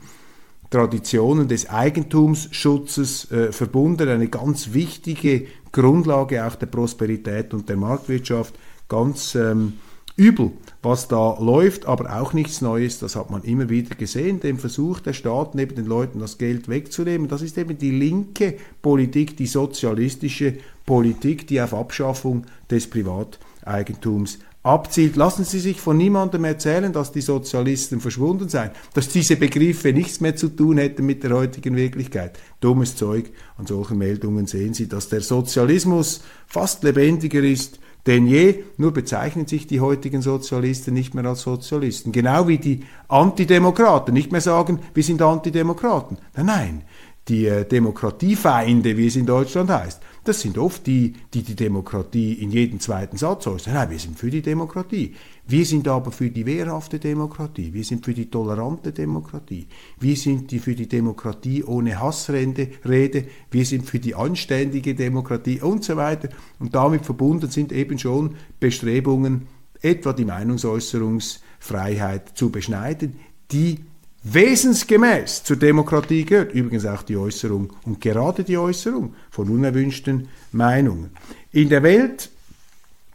[0.68, 8.54] Traditionen des Eigentumsschutzes äh, verbunden, eine ganz wichtige Grundlage auch der Prosperität und der Marktwirtschaft,
[8.88, 9.74] ganz ähm,
[10.16, 14.58] übel, was da läuft, aber auch nichts Neues, das hat man immer wieder gesehen, den
[14.58, 19.36] Versuch der Staaten, eben den Leuten das Geld wegzunehmen, das ist eben die linke Politik,
[19.36, 25.16] die sozialistische Politik, die auf Abschaffung des Privateigentums abzielt.
[25.16, 30.20] Lassen Sie sich von niemandem erzählen, dass die Sozialisten verschwunden seien, dass diese Begriffe nichts
[30.20, 32.38] mehr zu tun hätten mit der heutigen Wirklichkeit.
[32.60, 33.30] Dummes Zeug.
[33.56, 39.46] An solchen Meldungen sehen Sie, dass der Sozialismus fast lebendiger ist denn je, nur bezeichnen
[39.46, 42.10] sich die heutigen Sozialisten nicht mehr als Sozialisten.
[42.10, 46.18] Genau wie die Antidemokraten nicht mehr sagen, wir sind Antidemokraten.
[46.34, 46.82] Nein, nein,
[47.28, 52.34] die äh, Demokratiefeinde, wie es in Deutschland heißt, das sind oft die, die die Demokratie
[52.34, 53.74] in jedem zweiten Satz äußern.
[53.74, 55.14] Nein, wir sind für die Demokratie.
[55.46, 57.74] Wir sind aber für die wehrhafte Demokratie.
[57.74, 59.66] Wir sind für die tolerante Demokratie.
[59.98, 62.68] Wir sind die für die Demokratie ohne Hassrede.
[62.88, 63.24] Rede.
[63.50, 66.28] Wir sind für die anständige Demokratie und so weiter.
[66.60, 69.48] Und damit verbunden sind eben schon Bestrebungen,
[69.80, 73.18] etwa die Meinungsäußerungsfreiheit zu beschneiden,
[73.50, 73.80] die
[74.24, 76.54] wesensgemäß zur Demokratie gehört.
[76.54, 81.10] Übrigens auch die Äußerung und gerade die Äußerung von unerwünschten Meinungen.
[81.52, 82.30] In der Welt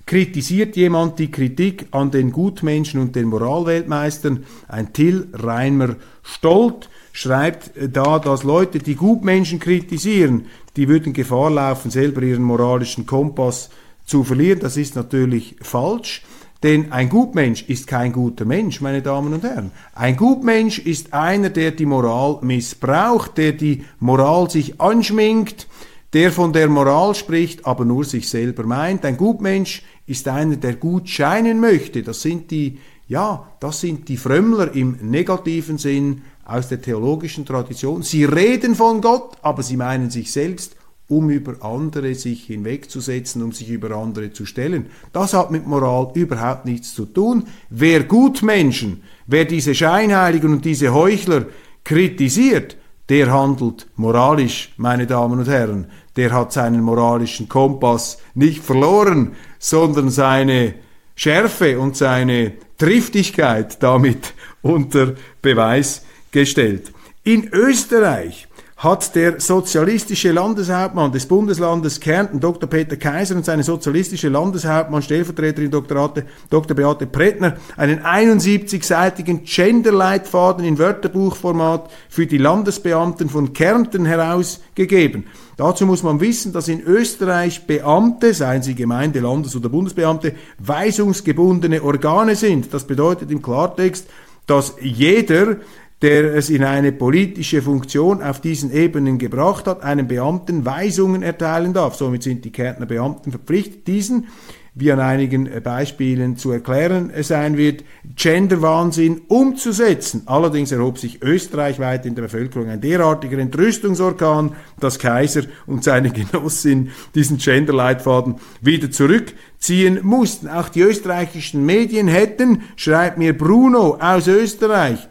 [0.05, 4.45] kritisiert jemand die Kritik an den Gutmenschen und den Moralweltmeistern.
[4.67, 11.91] Ein Till Reimer Stolt schreibt da, dass Leute, die Gutmenschen kritisieren, die würden Gefahr laufen,
[11.91, 13.69] selber ihren moralischen Kompass
[14.05, 14.59] zu verlieren.
[14.59, 16.23] Das ist natürlich falsch.
[16.63, 19.71] Denn ein Gutmensch ist kein guter Mensch, meine Damen und Herren.
[19.93, 25.67] Ein Gutmensch ist einer, der die Moral missbraucht, der die Moral sich anschminkt,
[26.13, 29.05] der von der Moral spricht, aber nur sich selber meint.
[29.05, 32.01] Ein Gutmensch ist einer, der gut scheinen möchte.
[32.01, 38.01] Das sind die, ja, das sind die Frömmler im negativen Sinn aus der theologischen Tradition.
[38.01, 40.75] Sie reden von Gott, aber sie meinen sich selbst
[41.09, 44.87] um über andere sich hinwegzusetzen, um sich über andere zu stellen.
[45.13, 47.45] Das hat mit Moral überhaupt nichts zu tun.
[47.69, 51.45] Wer Gutmenschen, wer diese Scheinheiligen und diese Heuchler
[51.83, 52.75] kritisiert,
[53.09, 55.87] der handelt moralisch, meine Damen und Herren.
[56.17, 60.73] Der hat seinen moralischen Kompass nicht verloren, sondern seine
[61.15, 66.91] Schärfe und seine Triftigkeit damit unter Beweis gestellt.
[67.23, 68.46] In Österreich
[68.77, 72.69] hat der sozialistische Landeshauptmann des Bundeslandes Kärnten, Dr.
[72.69, 76.23] Peter Kaiser, und seine sozialistische Landeshauptmann, Stellvertreterin Dr.
[76.51, 76.75] Dr.
[76.75, 85.25] Beate Prettner, einen 71-seitigen Genderleitfaden in Wörterbuchformat für die Landesbeamten von Kärnten herausgegeben.
[85.57, 91.81] Dazu muss man wissen, dass in Österreich Beamte, seien sie Gemeinde-, Landes- oder Bundesbeamte, weisungsgebundene
[91.81, 92.71] Organe sind.
[92.71, 94.07] Das bedeutet im Klartext,
[94.45, 95.57] dass jeder
[96.01, 101.73] der es in eine politische Funktion auf diesen Ebenen gebracht hat, einem Beamten Weisungen erteilen
[101.73, 101.95] darf.
[101.95, 104.27] Somit sind die Kärntner Beamten verpflichtet, diesen,
[104.75, 107.83] wie an einigen Beispielen zu erklären sein wird,
[108.15, 110.21] Genderwahnsinn umzusetzen.
[110.27, 116.91] Allerdings erhob sich österreichweit in der Bevölkerung ein derartiger Entrüstungsorkan, dass Kaiser und seine Genossin
[117.15, 120.47] diesen Genderleitfaden wieder zurückziehen mussten.
[120.47, 125.07] Auch die österreichischen Medien hätten, schreibt mir Bruno aus Österreich,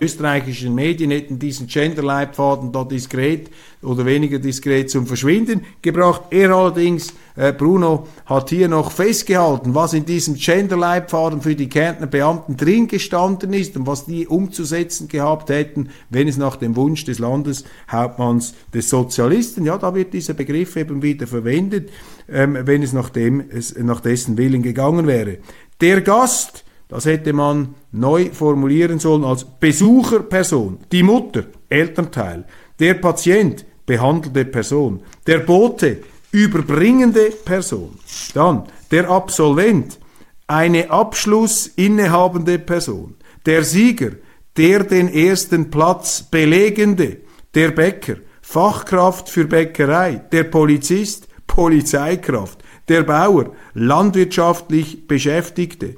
[0.00, 3.50] österreichischen Medien hätten diesen Genderleitfaden da diskret
[3.82, 6.22] oder weniger diskret zum Verschwinden gebracht.
[6.30, 12.06] Er allerdings, äh, Bruno, hat hier noch festgehalten, was in diesem Genderleitfaden für die Kärntner
[12.06, 17.04] Beamten drin gestanden ist und was die umzusetzen gehabt hätten, wenn es nach dem Wunsch
[17.04, 21.90] des Landeshauptmanns des Sozialisten, ja, da wird dieser Begriff eben wieder verwendet,
[22.28, 25.38] ähm, wenn es nach, dem, es nach dessen Willen gegangen wäre.
[25.82, 32.44] Der Gast, das hätte man neu formulieren sollen als Besucherperson, die Mutter, Elternteil,
[32.78, 35.98] der Patient, behandelte Person, der Bote,
[36.32, 37.98] überbringende Person,
[38.34, 39.98] dann der Absolvent,
[40.46, 43.14] eine Abschluss innehabende Person,
[43.46, 44.10] der Sieger,
[44.56, 47.18] der den ersten Platz belegende,
[47.54, 55.96] der Bäcker, Fachkraft für Bäckerei, der Polizist, Polizeikraft, der Bauer, landwirtschaftlich Beschäftigte,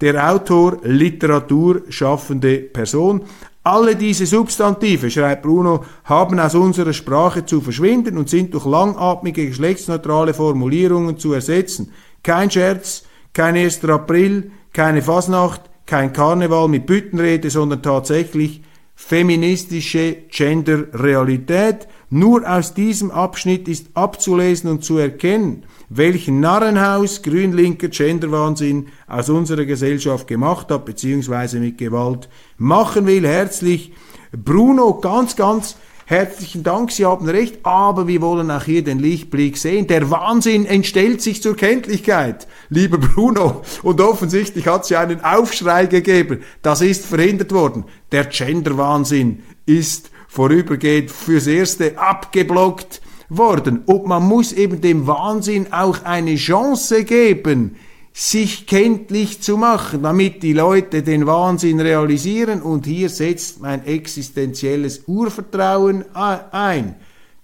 [0.00, 3.22] der Autor, Literatur schaffende Person.
[3.64, 9.46] Alle diese Substantive, schreibt Bruno, haben aus unserer Sprache zu verschwinden und sind durch langatmige
[9.46, 11.92] geschlechtsneutrale Formulierungen zu ersetzen.
[12.22, 13.84] Kein Scherz, kein 1.
[13.84, 18.62] April, keine Fasnacht, kein Karneval mit Büttenrede, sondern tatsächlich
[18.94, 21.88] feministische Gender-Realität.
[22.10, 29.64] Nur aus diesem Abschnitt ist abzulesen und zu erkennen, welchen Narrenhaus grünlinker Genderwahnsinn aus unserer
[29.64, 33.26] Gesellschaft gemacht hat, beziehungsweise mit Gewalt machen will.
[33.26, 33.92] Herzlich
[34.32, 39.56] Bruno, ganz, ganz herzlichen Dank, Sie haben recht, aber wir wollen auch hier den Lichtblick
[39.56, 39.86] sehen.
[39.86, 43.62] Der Wahnsinn entstellt sich zur Kenntlichkeit, lieber Bruno.
[43.82, 46.42] Und offensichtlich hat es ja einen Aufschrei gegeben.
[46.62, 47.84] Das ist verhindert worden.
[48.12, 53.82] Der Genderwahnsinn ist vorübergehend fürs Erste abgeblockt worden.
[53.84, 57.76] Und man muss eben dem Wahnsinn auch eine Chance geben,
[58.12, 62.62] sich kenntlich zu machen, damit die Leute den Wahnsinn realisieren.
[62.62, 66.96] Und hier setzt mein existenzielles Urvertrauen ein.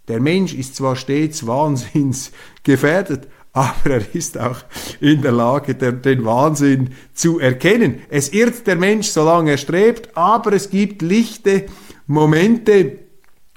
[0.08, 4.58] Der Mensch ist zwar stets wahnsinnsgefährdet, aber er ist auch
[5.00, 8.00] in der Lage, den Wahnsinn zu erkennen.
[8.08, 11.66] Es irrt der Mensch, solange er strebt, aber es gibt lichte
[12.06, 13.03] Momente,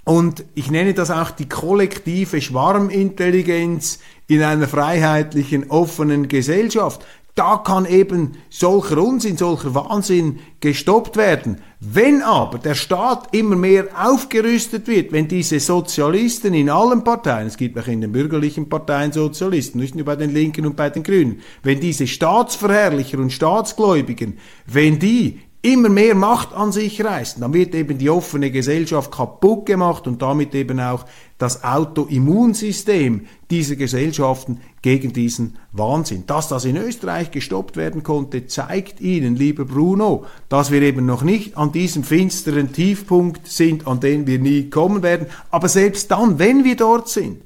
[0.07, 7.05] und ich nenne das auch die kollektive Schwarmintelligenz in einer freiheitlichen, offenen Gesellschaft.
[7.35, 11.57] Da kann eben solcher Unsinn, solcher Wahnsinn gestoppt werden.
[11.81, 17.57] Wenn aber der Staat immer mehr aufgerüstet wird, wenn diese Sozialisten in allen Parteien, es
[17.57, 21.03] gibt auch in den bürgerlichen Parteien Sozialisten, nicht nur bei den Linken und bei den
[21.03, 24.37] Grünen, wenn diese Staatsverherrlicher und Staatsgläubigen,
[24.67, 29.65] wenn die immer mehr Macht an sich reißen, dann wird eben die offene Gesellschaft kaputt
[29.65, 31.05] gemacht und damit eben auch
[31.37, 36.23] das Autoimmunsystem dieser Gesellschaften gegen diesen Wahnsinn.
[36.25, 41.21] Dass das in Österreich gestoppt werden konnte, zeigt Ihnen, lieber Bruno, dass wir eben noch
[41.21, 45.27] nicht an diesem finsteren Tiefpunkt sind, an den wir nie kommen werden.
[45.51, 47.41] Aber selbst dann, wenn wir dort sind,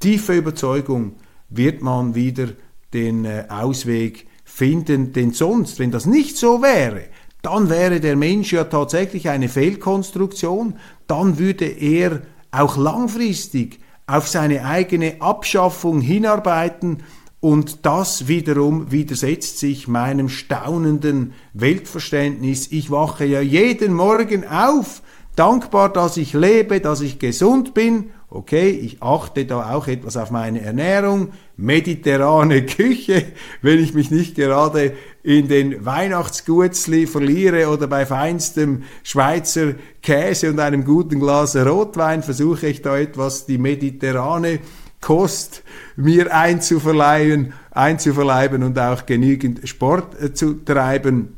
[0.00, 1.16] tiefe Überzeugung,
[1.50, 2.48] wird man wieder
[2.94, 7.04] den äh, Ausweg finden, denn sonst, wenn das nicht so wäre,
[7.42, 10.76] dann wäre der Mensch ja tatsächlich eine Fehlkonstruktion,
[11.06, 12.22] dann würde er
[12.52, 17.02] auch langfristig auf seine eigene Abschaffung hinarbeiten
[17.40, 22.70] und das wiederum widersetzt sich meinem staunenden Weltverständnis.
[22.70, 25.02] Ich wache ja jeden Morgen auf,
[25.34, 30.30] dankbar, dass ich lebe, dass ich gesund bin okay, ich achte da auch etwas auf
[30.30, 33.26] meine Ernährung, mediterrane Küche,
[33.60, 40.60] wenn ich mich nicht gerade in den Weihnachtsgutzli verliere oder bei feinstem Schweizer Käse und
[40.60, 44.60] einem guten Glas Rotwein versuche ich da etwas die mediterrane
[45.00, 45.62] Kost
[45.96, 51.36] mir einzuverleihen, einzuverleiben und auch genügend Sport äh, zu treiben.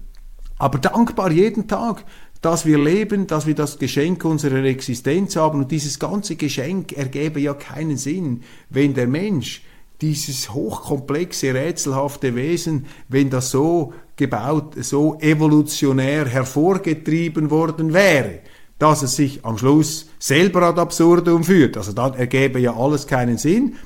[0.59, 2.05] Aber dankbar jeden Tag
[2.45, 7.41] dass wir leben, dass wir das Geschenk unserer Existenz haben und dieses ganze Geschenk ergäbe
[7.41, 9.63] ja keinen Sinn, wenn der Mensch
[10.03, 18.41] dieses hochkomplexe, rätselhafte Wesen, wenn das so gebaut, so evolutionär hervorgetrieben worden wäre,
[18.79, 21.79] dass es sich am Schluss selber ad absurdum führt.
[21.79, 23.77] Also dann ergäbe ja alles keinen Sinn.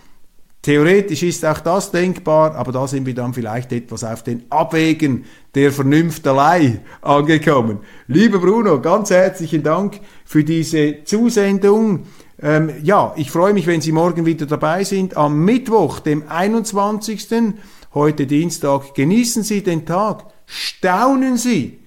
[0.68, 5.24] Theoretisch ist auch das denkbar, aber da sind wir dann vielleicht etwas auf den Abwägen
[5.54, 7.78] der Vernünftelei angekommen.
[8.06, 12.00] Lieber Bruno, ganz herzlichen Dank für diese Zusendung.
[12.38, 15.16] Ähm, ja, ich freue mich, wenn Sie morgen wieder dabei sind.
[15.16, 17.54] Am Mittwoch, dem 21.
[17.94, 21.78] heute Dienstag, genießen Sie den Tag, staunen Sie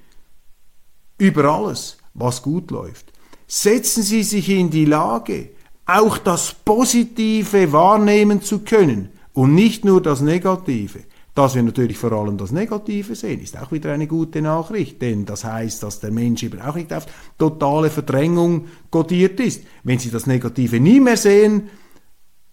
[1.19, 3.13] über alles, was gut läuft.
[3.45, 5.49] Setzen Sie sich in die Lage,
[5.99, 10.99] auch das Positive wahrnehmen zu können und nicht nur das Negative.
[11.33, 15.25] Dass wir natürlich vor allem das Negative sehen, ist auch wieder eine gute Nachricht, denn
[15.25, 17.05] das heißt, dass der Mensch eben auch nicht auf
[17.37, 19.63] totale Verdrängung kodiert ist.
[19.83, 21.69] Wenn Sie das Negative nie mehr sehen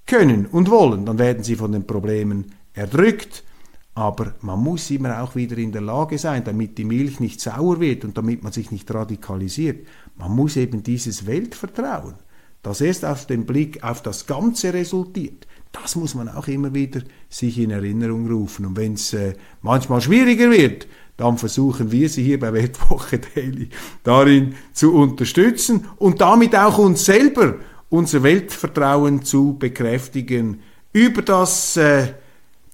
[0.06, 3.42] können und wollen, dann werden Sie von den Problemen erdrückt.
[3.94, 7.80] Aber man muss immer auch wieder in der Lage sein, damit die Milch nicht sauer
[7.80, 9.88] wird und damit man sich nicht radikalisiert.
[10.16, 12.14] Man muss eben dieses Weltvertrauen
[12.62, 17.02] das erst auf den Blick auf das Ganze resultiert, das muss man auch immer wieder
[17.28, 18.66] sich in Erinnerung rufen.
[18.66, 20.86] Und wenn es äh, manchmal schwieriger wird,
[21.16, 23.68] dann versuchen wir Sie hier bei Weltwoche Daily
[24.02, 27.56] darin zu unterstützen und damit auch uns selber
[27.90, 30.60] unser Weltvertrauen zu bekräftigen
[30.92, 32.14] über das äh,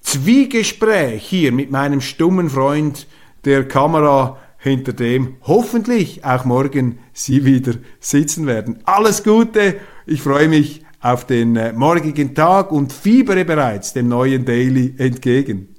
[0.03, 3.07] Zwiegespräch hier mit meinem stummen Freund
[3.45, 8.79] der Kamera hinter dem hoffentlich auch morgen Sie wieder sitzen werden.
[8.85, 14.47] Alles Gute, ich freue mich auf den äh, morgigen Tag und fiebere bereits dem neuen
[14.47, 15.74] Daily entgegen.